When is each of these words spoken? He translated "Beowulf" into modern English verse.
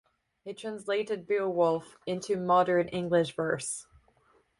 He 0.45 0.55
translated 0.55 1.27
"Beowulf" 1.27 1.99
into 2.07 2.35
modern 2.35 2.87
English 2.87 3.35
verse. 3.35 3.85